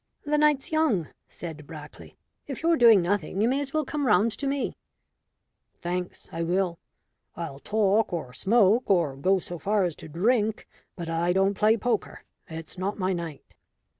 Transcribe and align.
"The 0.25 0.39
night's 0.39 0.71
young," 0.71 1.09
said 1.27 1.67
Brackley; 1.67 2.17
"if 2.47 2.63
you're 2.63 2.75
doing 2.75 3.03
nothing 3.03 3.39
you 3.39 3.47
may 3.47 3.59
as 3.61 3.71
well 3.71 3.85
come 3.85 4.07
round 4.07 4.31
to 4.39 4.47
me." 4.47 4.75
"Thanks, 5.79 6.27
I 6.31 6.41
will. 6.41 6.79
I'll 7.35 7.59
talk, 7.59 8.11
or 8.11 8.33
smoke, 8.33 8.89
or 8.89 9.15
go 9.15 9.37
so 9.37 9.59
far 9.59 9.83
as 9.83 9.95
to 9.97 10.09
drink; 10.09 10.67
but 10.95 11.07
I 11.07 11.33
don't 11.33 11.53
play 11.53 11.77
poker. 11.77 12.23
It's 12.47 12.79
not 12.79 12.97
my 12.97 13.13
night." 13.13 13.53